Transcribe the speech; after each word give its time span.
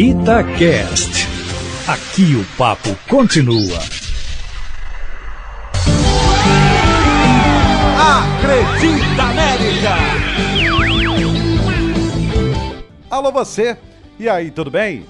Itacast. 0.00 1.26
Aqui 1.88 2.36
o 2.36 2.44
papo 2.56 2.96
continua. 3.08 3.80
Acredita 7.98 9.22
América! 9.24 9.96
Alô 13.10 13.32
você, 13.32 13.76
e 14.20 14.28
aí, 14.28 14.52
tudo 14.52 14.70
bem? 14.70 15.04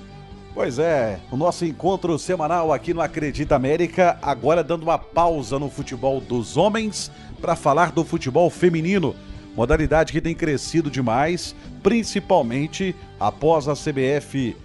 Pois 0.54 0.78
é, 0.78 1.20
o 1.30 1.36
nosso 1.36 1.66
encontro 1.66 2.18
semanal 2.18 2.72
aqui 2.72 2.94
no 2.94 3.02
Acredita 3.02 3.56
América, 3.56 4.18
agora 4.22 4.64
dando 4.64 4.84
uma 4.84 4.98
pausa 4.98 5.58
no 5.58 5.68
futebol 5.68 6.18
dos 6.18 6.56
homens 6.56 7.10
para 7.42 7.54
falar 7.54 7.92
do 7.92 8.06
futebol 8.06 8.48
feminino, 8.48 9.14
modalidade 9.54 10.14
que 10.14 10.20
tem 10.22 10.34
crescido 10.34 10.90
demais, 10.90 11.54
principalmente 11.82 12.96
após 13.20 13.68
a 13.68 13.74
CBF 13.74 14.56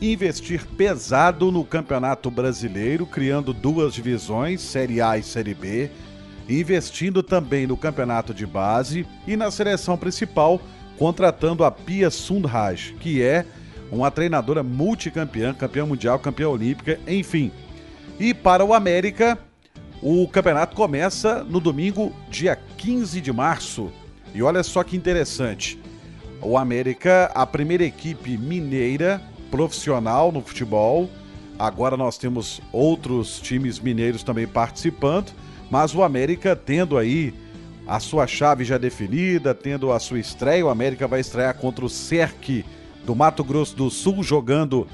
investir 0.00 0.66
pesado 0.76 1.52
no 1.52 1.64
Campeonato 1.64 2.30
Brasileiro, 2.30 3.04
criando 3.04 3.52
duas 3.52 3.92
divisões, 3.92 4.60
Série 4.60 5.00
A 5.00 5.18
e 5.18 5.22
Série 5.22 5.54
B, 5.54 5.90
investindo 6.48 7.22
também 7.22 7.66
no 7.66 7.76
Campeonato 7.76 8.32
de 8.32 8.46
Base 8.46 9.06
e 9.26 9.36
na 9.36 9.50
seleção 9.50 9.96
principal, 9.96 10.60
contratando 10.98 11.64
a 11.64 11.70
Pia 11.70 12.10
Sundhage, 12.10 12.94
que 12.94 13.22
é 13.22 13.44
uma 13.92 14.10
treinadora 14.10 14.62
multicampeã, 14.62 15.52
campeã 15.52 15.84
mundial, 15.84 16.18
campeã 16.18 16.48
olímpica, 16.48 16.98
enfim. 17.06 17.52
E 18.18 18.32
para 18.32 18.64
o 18.64 18.72
América, 18.72 19.38
o 20.02 20.26
campeonato 20.28 20.74
começa 20.74 21.44
no 21.44 21.60
domingo, 21.60 22.12
dia 22.30 22.56
15 22.76 23.20
de 23.20 23.32
março. 23.32 23.90
E 24.34 24.42
olha 24.42 24.62
só 24.62 24.82
que 24.82 24.96
interessante. 24.96 25.78
O 26.40 26.56
América, 26.56 27.30
a 27.34 27.46
primeira 27.46 27.84
equipe 27.84 28.38
mineira 28.38 29.20
profissional 29.50 30.30
no 30.32 30.40
futebol. 30.42 31.08
Agora 31.58 31.96
nós 31.96 32.16
temos 32.16 32.60
outros 32.72 33.40
times 33.40 33.78
mineiros 33.78 34.22
também 34.22 34.46
participando, 34.46 35.32
mas 35.70 35.94
o 35.94 36.02
América 36.02 36.56
tendo 36.56 36.96
aí 36.96 37.34
a 37.86 37.98
sua 37.98 38.26
chave 38.26 38.64
já 38.64 38.78
definida, 38.78 39.54
tendo 39.54 39.92
a 39.92 39.98
sua 39.98 40.18
estreia, 40.18 40.64
o 40.64 40.70
América 40.70 41.08
vai 41.08 41.20
estrear 41.20 41.54
contra 41.54 41.84
o 41.84 41.88
Cerque 41.88 42.64
do 43.04 43.14
Mato 43.14 43.42
Grosso 43.42 43.76
do 43.76 43.90
Sul, 43.90 44.22
jogando 44.22 44.86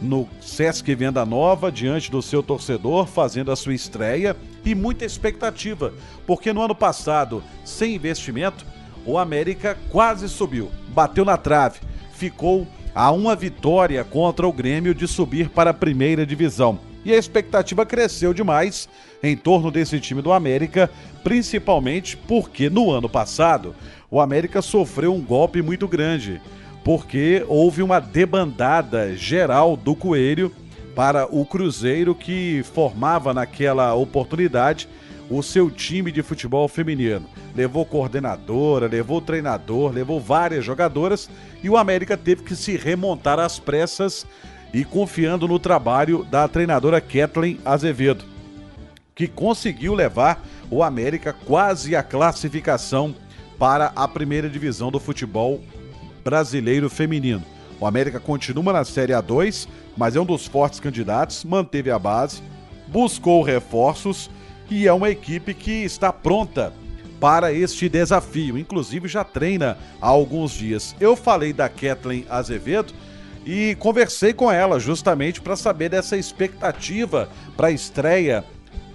no 0.00 0.28
Sesc 0.40 0.94
Venda 0.94 1.24
Nova, 1.24 1.70
diante 1.70 2.10
do 2.10 2.20
seu 2.20 2.42
torcedor, 2.42 3.06
fazendo 3.06 3.50
a 3.50 3.56
sua 3.56 3.74
estreia 3.74 4.36
e 4.64 4.74
muita 4.74 5.04
expectativa, 5.04 5.94
porque 6.26 6.52
no 6.52 6.62
ano 6.62 6.74
passado, 6.74 7.42
sem 7.64 7.94
investimento, 7.94 8.66
o 9.06 9.18
América 9.18 9.76
quase 9.90 10.28
subiu, 10.28 10.70
bateu 10.88 11.24
na 11.24 11.36
trave, 11.36 11.80
ficou 12.12 12.66
a 12.94 13.10
uma 13.10 13.34
vitória 13.34 14.04
contra 14.04 14.46
o 14.46 14.52
Grêmio 14.52 14.94
de 14.94 15.08
subir 15.08 15.48
para 15.48 15.70
a 15.70 15.74
primeira 15.74 16.26
divisão. 16.26 16.78
E 17.04 17.12
a 17.12 17.16
expectativa 17.16 17.84
cresceu 17.84 18.32
demais 18.32 18.88
em 19.22 19.36
torno 19.36 19.70
desse 19.70 19.98
time 19.98 20.22
do 20.22 20.32
América, 20.32 20.90
principalmente 21.24 22.16
porque 22.16 22.70
no 22.70 22.90
ano 22.90 23.08
passado 23.08 23.74
o 24.10 24.20
América 24.20 24.60
sofreu 24.60 25.14
um 25.14 25.20
golpe 25.20 25.62
muito 25.62 25.88
grande, 25.88 26.40
porque 26.84 27.44
houve 27.48 27.82
uma 27.82 27.98
debandada 27.98 29.16
geral 29.16 29.76
do 29.76 29.94
Coelho 29.94 30.52
para 30.94 31.26
o 31.26 31.44
Cruzeiro 31.44 32.14
que 32.14 32.62
formava 32.74 33.32
naquela 33.32 33.94
oportunidade 33.94 34.88
o 35.38 35.42
seu 35.42 35.70
time 35.70 36.12
de 36.12 36.22
futebol 36.22 36.68
feminino. 36.68 37.26
Levou 37.54 37.86
coordenadora, 37.86 38.86
levou 38.86 39.20
treinador, 39.20 39.92
levou 39.92 40.20
várias 40.20 40.64
jogadoras 40.64 41.30
e 41.62 41.70
o 41.70 41.76
América 41.76 42.16
teve 42.16 42.42
que 42.42 42.54
se 42.54 42.76
remontar 42.76 43.38
às 43.38 43.58
pressas 43.58 44.26
e 44.72 44.84
confiando 44.84 45.48
no 45.48 45.58
trabalho 45.58 46.24
da 46.24 46.46
treinadora 46.48 47.00
Kathleen 47.00 47.58
Azevedo, 47.64 48.24
que 49.14 49.26
conseguiu 49.26 49.94
levar 49.94 50.44
o 50.70 50.82
América 50.82 51.32
quase 51.32 51.94
à 51.94 52.02
classificação 52.02 53.14
para 53.58 53.92
a 53.94 54.08
primeira 54.08 54.48
divisão 54.48 54.90
do 54.90 54.98
futebol 54.98 55.60
brasileiro 56.24 56.88
feminino. 56.88 57.44
O 57.78 57.86
América 57.86 58.20
continua 58.20 58.72
na 58.72 58.84
Série 58.84 59.12
A2, 59.12 59.68
mas 59.96 60.16
é 60.16 60.20
um 60.20 60.24
dos 60.24 60.46
fortes 60.46 60.80
candidatos, 60.80 61.44
manteve 61.44 61.90
a 61.90 61.98
base, 61.98 62.42
buscou 62.88 63.42
reforços 63.42 64.30
e 64.70 64.86
é 64.86 64.92
uma 64.92 65.10
equipe 65.10 65.54
que 65.54 65.84
está 65.84 66.12
pronta 66.12 66.72
para 67.20 67.52
este 67.52 67.88
desafio. 67.88 68.58
Inclusive 68.58 69.06
já 69.06 69.22
treina 69.22 69.78
há 70.00 70.08
alguns 70.08 70.52
dias. 70.52 70.96
Eu 71.00 71.14
falei 71.14 71.52
da 71.52 71.68
Kathleen 71.68 72.26
Azevedo 72.28 72.92
e 73.46 73.76
conversei 73.78 74.32
com 74.32 74.50
ela 74.50 74.80
justamente 74.80 75.40
para 75.40 75.56
saber 75.56 75.88
dessa 75.88 76.16
expectativa 76.16 77.28
para 77.56 77.68
a 77.68 77.72
estreia 77.72 78.44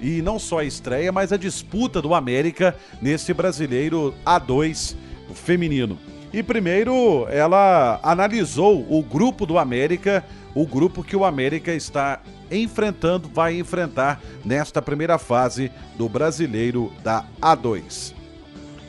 e 0.02 0.22
não 0.22 0.38
só 0.38 0.60
a 0.60 0.66
estreia, 0.66 1.12
mas 1.12 1.32
a 1.32 1.38
disputa 1.38 2.02
do 2.02 2.14
América 2.14 2.76
nesse 3.02 3.34
brasileiro 3.34 4.14
A2 4.26 4.96
feminino. 5.34 5.98
E 6.38 6.44
primeiro 6.44 7.28
ela 7.32 8.00
analisou 8.04 8.86
o 8.88 9.02
grupo 9.02 9.44
do 9.44 9.58
América, 9.58 10.24
o 10.54 10.68
grupo 10.68 11.04
que 11.04 11.16
o 11.16 11.26
América 11.26 11.74
está 11.74 12.22
enfrentando, 12.52 13.28
vai 13.28 13.58
enfrentar 13.58 14.22
nesta 14.46 14.80
primeira 14.80 15.18
fase 15.18 15.72
do 15.98 16.08
brasileiro 16.08 16.94
da 17.04 17.26
A2. 17.42 18.14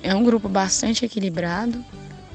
É 0.02 0.14
um 0.14 0.22
grupo 0.22 0.46
bastante 0.46 1.06
equilibrado. 1.06 1.82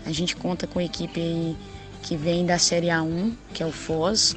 A 0.03 0.12
gente 0.12 0.35
conta 0.35 0.66
com 0.66 0.79
a 0.79 0.84
equipe 0.84 1.56
que 2.02 2.18
vem 2.18 2.44
da 2.44 2.57
Série 2.57 2.88
A1, 2.88 3.34
que 3.53 3.62
é 3.62 3.68
o 3.68 3.72
Foz. 3.72 4.35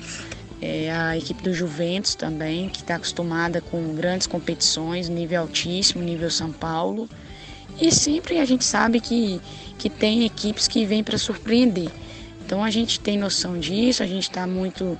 É 0.61 0.93
a 0.93 1.17
equipe 1.17 1.43
do 1.43 1.55
Juventus 1.55 2.15
também, 2.15 2.69
que 2.69 2.83
está 2.83 2.97
acostumada 2.97 3.63
com 3.63 3.95
grandes 3.95 4.27
competições, 4.27 5.09
nível 5.09 5.41
altíssimo, 5.41 6.05
nível 6.05 6.31
São 6.31 6.53
Paulo. 6.53 7.09
E 7.81 7.91
sempre 7.91 8.39
a 8.39 8.45
gente 8.45 8.65
sabe 8.65 9.01
que, 9.01 9.41
que 9.79 9.91
tem 9.91 10.25
equipes 10.25 10.67
que 10.67 10.85
vêm 10.85 11.05
para 11.05 11.19
surpreender. 11.19 11.91
Então 12.45 12.63
a 12.63 12.71
gente 12.71 13.01
tem 13.01 13.19
noção 13.19 13.59
disso, 13.59 14.03
a 14.03 14.07
gente 14.07 14.23
está 14.23 14.47
muito 14.47 14.97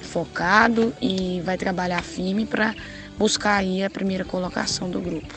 focado 0.00 0.94
e 1.02 1.42
vai 1.44 1.56
trabalhar 1.56 2.02
firme 2.02 2.46
para 2.46 2.74
buscar 3.18 3.56
aí 3.56 3.82
a 3.82 3.90
primeira 3.90 4.24
colocação 4.24 4.88
do 4.88 5.00
grupo. 5.00 5.34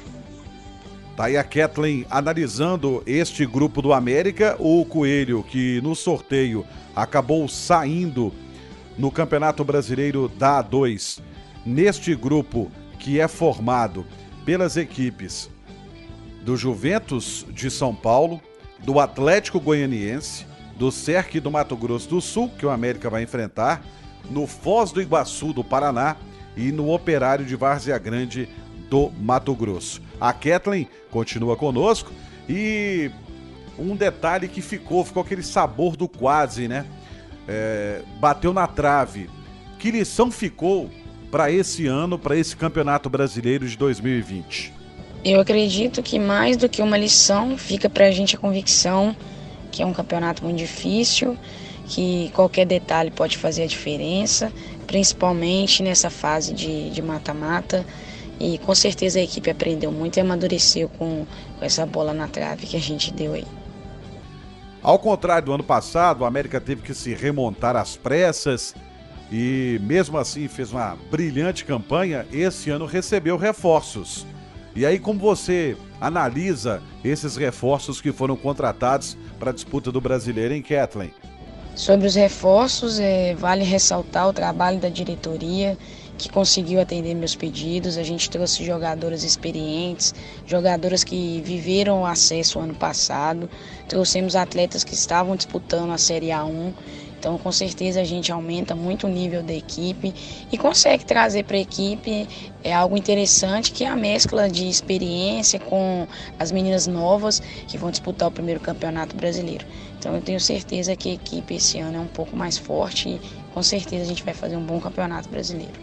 Tá 1.15 1.25
aí 1.25 1.35
a 1.35 1.43
Kathleen 1.43 2.05
analisando 2.11 3.01
este 3.07 3.43
grupo 3.43 3.81
do 3.81 3.91
América, 3.91 4.55
o 4.59 4.85
Coelho 4.85 5.43
que 5.43 5.81
no 5.81 5.95
sorteio 5.95 6.63
acabou 6.95 7.47
saindo 7.47 8.31
no 8.97 9.09
Campeonato 9.09 9.63
Brasileiro 9.63 10.29
da 10.29 10.63
A2. 10.63 11.19
Neste 11.65 12.15
grupo 12.15 12.71
que 12.99 13.19
é 13.19 13.27
formado 13.27 14.05
pelas 14.45 14.77
equipes 14.77 15.49
do 16.47 16.55
Juventus 16.55 17.45
de 17.49 17.69
São 17.69 17.93
Paulo, 17.93 18.41
do 18.79 19.01
Atlético 19.01 19.59
Goianiense, 19.59 20.45
do 20.77 20.89
Cerque 20.89 21.41
do 21.41 21.51
Mato 21.51 21.75
Grosso 21.75 22.07
do 22.07 22.21
Sul, 22.21 22.49
que 22.57 22.65
o 22.65 22.69
América 22.69 23.09
vai 23.09 23.21
enfrentar, 23.21 23.83
no 24.29 24.47
Foz 24.47 24.93
do 24.93 25.01
Iguaçu 25.01 25.51
do 25.51 25.61
Paraná 25.61 26.15
e 26.55 26.71
no 26.71 26.89
Operário 26.89 27.45
de 27.45 27.53
Várzea 27.57 27.97
Grande 27.97 28.47
do 28.89 29.11
Mato 29.19 29.53
Grosso. 29.53 30.01
A 30.21 30.31
Kathleen 30.31 30.87
continua 31.11 31.57
conosco 31.57 32.13
e 32.47 33.11
um 33.77 33.93
detalhe 33.93 34.47
que 34.47 34.61
ficou, 34.61 35.03
ficou 35.03 35.23
aquele 35.23 35.43
sabor 35.43 35.97
do 35.97 36.07
quase, 36.07 36.69
né? 36.69 36.85
É, 37.45 38.03
bateu 38.21 38.53
na 38.53 38.67
trave. 38.67 39.29
Que 39.77 39.91
lição 39.91 40.31
ficou 40.31 40.89
para 41.29 41.51
esse 41.51 41.87
ano, 41.87 42.17
para 42.17 42.37
esse 42.37 42.55
Campeonato 42.55 43.09
Brasileiro 43.09 43.67
de 43.67 43.75
2020? 43.77 44.76
Eu 45.29 45.41
acredito 45.41 46.01
que 46.01 46.17
mais 46.17 46.55
do 46.55 46.69
que 46.69 46.81
uma 46.81 46.97
lição, 46.97 47.57
fica 47.57 47.89
para 47.89 48.05
a 48.05 48.11
gente 48.11 48.37
a 48.37 48.39
convicção 48.39 49.13
que 49.69 49.83
é 49.83 49.85
um 49.85 49.91
campeonato 49.91 50.41
muito 50.41 50.57
difícil, 50.57 51.37
que 51.85 52.31
qualquer 52.33 52.65
detalhe 52.65 53.11
pode 53.11 53.37
fazer 53.37 53.63
a 53.63 53.67
diferença, 53.67 54.53
principalmente 54.87 55.83
nessa 55.83 56.09
fase 56.09 56.53
de 56.53 57.01
mata-mata. 57.01 57.85
E 58.39 58.57
com 58.59 58.73
certeza 58.73 59.19
a 59.19 59.21
equipe 59.21 59.49
aprendeu 59.49 59.91
muito 59.91 60.15
e 60.15 60.21
amadureceu 60.21 60.87
com, 60.87 61.27
com 61.59 61.65
essa 61.65 61.85
bola 61.85 62.13
na 62.13 62.29
trave 62.29 62.65
que 62.65 62.77
a 62.77 62.79
gente 62.79 63.11
deu 63.11 63.33
aí. 63.33 63.45
Ao 64.81 64.97
contrário 64.97 65.47
do 65.47 65.53
ano 65.53 65.63
passado, 65.63 66.21
o 66.21 66.25
América 66.25 66.61
teve 66.61 66.83
que 66.83 66.93
se 66.93 67.13
remontar 67.13 67.75
às 67.75 67.97
pressas 67.97 68.73
e, 69.29 69.77
mesmo 69.83 70.17
assim, 70.17 70.47
fez 70.47 70.71
uma 70.71 70.97
brilhante 71.11 71.65
campanha. 71.65 72.25
Esse 72.31 72.69
ano 72.69 72.85
recebeu 72.85 73.35
reforços. 73.35 74.25
E 74.77 74.85
aí, 74.85 74.99
como 74.99 75.19
você 75.19 75.75
analisa 75.99 76.83
esses 77.03 77.35
reforços 77.35 77.99
que 77.99 78.11
foram 78.11 78.37
contratados 78.37 79.17
para 79.39 79.49
a 79.49 79.53
disputa 79.53 79.91
do 79.91 79.99
brasileiro 79.99 80.53
em 80.53 80.61
Kathleen? 80.61 81.11
Sobre 81.73 82.05
os 82.05 82.13
reforços, 82.13 82.99
é, 82.99 83.33
vale 83.33 83.63
ressaltar 83.63 84.29
o 84.29 84.33
trabalho 84.33 84.79
da 84.79 84.87
diretoria 84.87 85.75
que 86.15 86.29
conseguiu 86.29 86.79
atender 86.79 87.15
meus 87.15 87.35
pedidos. 87.35 87.97
A 87.97 88.03
gente 88.03 88.29
trouxe 88.29 88.63
jogadoras 88.63 89.23
experientes, 89.23 90.13
jogadoras 90.45 91.03
que 91.03 91.41
viveram 91.43 92.01
o 92.01 92.05
acesso 92.05 92.59
ano 92.59 92.75
passado. 92.75 93.49
Trouxemos 93.87 94.35
atletas 94.35 94.83
que 94.83 94.93
estavam 94.93 95.35
disputando 95.35 95.91
a 95.91 95.97
Série 95.97 96.27
A1 96.27 96.71
Então, 97.19 97.37
com 97.37 97.51
certeza, 97.51 97.99
a 97.99 98.03
gente 98.03 98.31
aumenta 98.31 98.75
muito 98.75 99.07
o 99.07 99.09
nível 99.09 99.41
da 99.41 99.53
equipe 99.53 100.13
e 100.51 100.57
consegue 100.57 101.03
trazer 101.03 101.43
para 101.43 101.57
a 101.57 101.59
equipe 101.59 102.27
é 102.63 102.73
algo 102.73 102.95
interessante 102.95 103.71
que 103.71 103.83
é 103.83 103.87
a 103.87 103.95
mescla 103.95 104.49
de 104.49 104.67
experiência 104.67 105.59
com 105.59 106.07
as 106.37 106.51
meninas 106.51 106.85
novas 106.85 107.41
que 107.67 107.77
vão 107.77 107.89
disputar 107.89 108.27
o 108.27 108.31
primeiro 108.31 108.59
campeonato 108.59 109.15
brasileiro. 109.15 109.65
Então, 109.97 110.13
eu 110.13 110.21
tenho 110.21 110.39
certeza 110.39 110.95
que 110.95 111.09
a 111.09 111.13
equipe 111.13 111.55
esse 111.55 111.79
ano 111.79 111.97
é 111.97 112.01
um 112.01 112.07
pouco 112.07 112.35
mais 112.35 112.57
forte 112.57 113.09
e 113.09 113.21
com 113.53 113.63
certeza 113.63 114.03
a 114.03 114.07
gente 114.07 114.23
vai 114.23 114.33
fazer 114.33 114.55
um 114.55 114.63
bom 114.63 114.79
campeonato 114.79 115.27
brasileiro. 115.27 115.73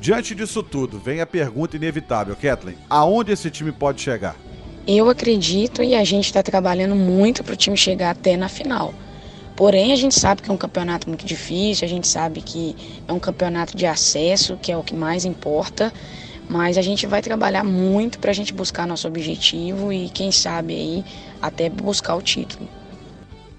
Diante 0.00 0.34
disso 0.34 0.62
tudo, 0.62 1.00
vem 1.00 1.20
a 1.20 1.26
pergunta 1.26 1.74
inevitável, 1.74 2.36
Kathleen: 2.36 2.78
aonde 2.88 3.32
esse 3.32 3.50
time 3.50 3.72
pode 3.72 4.00
chegar? 4.00 4.36
Eu 4.86 5.10
acredito 5.10 5.82
e 5.82 5.94
a 5.94 6.04
gente 6.04 6.26
está 6.26 6.42
trabalhando 6.42 6.94
muito 6.94 7.42
para 7.42 7.52
o 7.52 7.56
time 7.56 7.76
chegar 7.76 8.10
até 8.10 8.36
na 8.36 8.48
final. 8.48 8.94
Porém, 9.58 9.92
a 9.92 9.96
gente 9.96 10.14
sabe 10.14 10.40
que 10.40 10.48
é 10.48 10.54
um 10.54 10.56
campeonato 10.56 11.08
muito 11.08 11.26
difícil, 11.26 11.84
a 11.84 11.88
gente 11.88 12.06
sabe 12.06 12.40
que 12.40 12.76
é 13.08 13.12
um 13.12 13.18
campeonato 13.18 13.76
de 13.76 13.86
acesso, 13.86 14.56
que 14.56 14.70
é 14.70 14.76
o 14.76 14.84
que 14.84 14.94
mais 14.94 15.24
importa. 15.24 15.92
Mas 16.48 16.78
a 16.78 16.80
gente 16.80 17.08
vai 17.08 17.20
trabalhar 17.20 17.64
muito 17.64 18.20
para 18.20 18.30
a 18.30 18.32
gente 18.32 18.52
buscar 18.52 18.86
nosso 18.86 19.08
objetivo 19.08 19.92
e, 19.92 20.10
quem 20.10 20.30
sabe, 20.30 20.74
aí 20.74 21.04
até 21.42 21.68
buscar 21.68 22.14
o 22.14 22.22
título. 22.22 22.68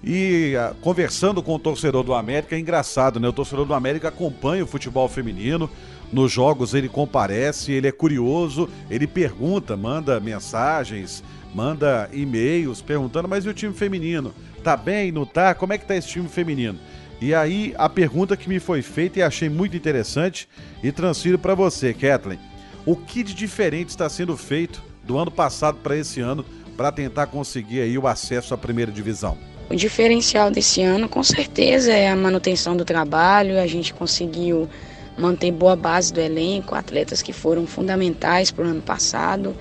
E 0.02 0.54
uh, 0.56 0.74
conversando 0.76 1.42
com 1.42 1.56
o 1.56 1.58
torcedor 1.58 2.02
do 2.02 2.14
América, 2.14 2.56
é 2.56 2.58
engraçado, 2.58 3.20
né? 3.20 3.28
O 3.28 3.32
torcedor 3.34 3.66
do 3.66 3.74
América 3.74 4.08
acompanha 4.08 4.64
o 4.64 4.66
futebol 4.66 5.06
feminino. 5.06 5.68
Nos 6.10 6.32
jogos 6.32 6.72
ele 6.72 6.88
comparece, 6.88 7.72
ele 7.72 7.86
é 7.86 7.92
curioso, 7.92 8.70
ele 8.88 9.06
pergunta, 9.06 9.76
manda 9.76 10.18
mensagens, 10.18 11.22
manda 11.54 12.08
e-mails 12.10 12.80
perguntando, 12.80 13.28
mas 13.28 13.44
e 13.44 13.50
o 13.50 13.54
time 13.54 13.74
feminino? 13.74 14.32
Tá 14.62 14.76
bem, 14.76 15.10
não 15.10 15.24
tá? 15.24 15.54
Como 15.54 15.72
é 15.72 15.78
que 15.78 15.86
tá 15.86 15.96
esse 15.96 16.08
time 16.08 16.28
feminino? 16.28 16.78
E 17.20 17.34
aí 17.34 17.74
a 17.76 17.88
pergunta 17.88 18.36
que 18.36 18.48
me 18.48 18.58
foi 18.58 18.82
feita 18.82 19.18
e 19.18 19.22
achei 19.22 19.48
muito 19.48 19.76
interessante 19.76 20.48
e 20.82 20.90
transfiro 20.90 21.38
para 21.38 21.54
você, 21.54 21.92
Kathleen. 21.92 22.38
O 22.86 22.96
que 22.96 23.22
de 23.22 23.34
diferente 23.34 23.90
está 23.90 24.08
sendo 24.08 24.36
feito 24.36 24.82
do 25.04 25.18
ano 25.18 25.30
passado 25.30 25.78
para 25.82 25.96
esse 25.96 26.20
ano 26.20 26.44
para 26.76 26.90
tentar 26.90 27.26
conseguir 27.26 27.82
aí 27.82 27.98
o 27.98 28.06
acesso 28.06 28.54
à 28.54 28.58
primeira 28.58 28.90
divisão? 28.90 29.36
O 29.68 29.76
diferencial 29.76 30.50
desse 30.50 30.82
ano, 30.82 31.08
com 31.08 31.22
certeza, 31.22 31.92
é 31.92 32.08
a 32.08 32.16
manutenção 32.16 32.76
do 32.76 32.84
trabalho. 32.84 33.60
A 33.60 33.66
gente 33.66 33.94
conseguiu 33.94 34.68
manter 35.16 35.52
boa 35.52 35.76
base 35.76 36.12
do 36.12 36.20
elenco, 36.20 36.74
atletas 36.74 37.22
que 37.22 37.32
foram 37.32 37.66
fundamentais 37.66 38.50
para 38.50 38.64
o 38.64 38.68
ano 38.68 38.82
passado. 38.82 39.54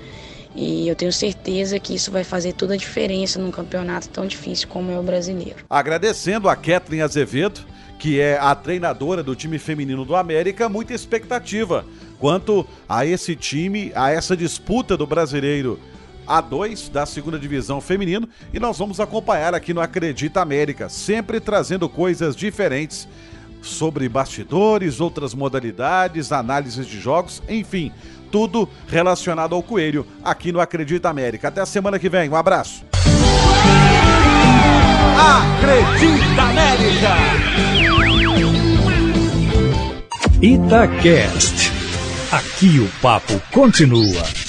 E 0.55 0.87
eu 0.87 0.95
tenho 0.95 1.13
certeza 1.13 1.79
que 1.79 1.93
isso 1.93 2.11
vai 2.11 2.23
fazer 2.23 2.53
toda 2.53 2.73
a 2.73 2.77
diferença 2.77 3.39
num 3.39 3.51
campeonato 3.51 4.09
tão 4.09 4.25
difícil 4.25 4.67
como 4.67 4.91
é 4.91 4.99
o 4.99 5.03
brasileiro. 5.03 5.57
Agradecendo 5.69 6.49
a 6.49 6.55
Kathleen 6.55 7.01
Azevedo, 7.01 7.61
que 7.99 8.19
é 8.19 8.37
a 8.39 8.55
treinadora 8.55 9.21
do 9.21 9.35
time 9.35 9.59
feminino 9.59 10.05
do 10.05 10.15
América, 10.15 10.69
muita 10.69 10.93
expectativa 10.93 11.85
quanto 12.17 12.65
a 12.87 13.05
esse 13.05 13.35
time, 13.35 13.91
a 13.93 14.09
essa 14.11 14.35
disputa 14.35 14.97
do 14.97 15.05
brasileiro 15.05 15.79
A2 16.27 16.89
da 16.89 17.05
segunda 17.05 17.37
divisão 17.37 17.81
feminino 17.81 18.27
e 18.53 18.59
nós 18.59 18.77
vamos 18.77 18.99
acompanhar 18.99 19.53
aqui 19.53 19.73
no 19.73 19.81
Acredita 19.81 20.41
América, 20.41 20.87
sempre 20.87 21.39
trazendo 21.39 21.89
coisas 21.89 22.35
diferentes 22.35 23.07
sobre 23.61 24.07
bastidores, 24.09 24.99
outras 24.99 25.33
modalidades, 25.33 26.31
análises 26.31 26.85
de 26.87 26.99
jogos, 26.99 27.41
enfim, 27.47 27.91
tudo 28.31 28.67
relacionado 28.87 29.55
ao 29.55 29.63
Coelho 29.63 30.05
aqui 30.23 30.51
no 30.51 30.59
Acredita 30.59 31.09
América. 31.09 31.47
Até 31.47 31.61
a 31.61 31.65
semana 31.65 31.99
que 31.99 32.09
vem, 32.09 32.29
um 32.29 32.35
abraço. 32.35 32.83
Acredita 35.17 36.41
América! 36.41 37.49
Itacast. 40.41 41.71
Aqui 42.31 42.79
o 42.79 43.01
papo 43.01 43.41
continua. 43.51 44.48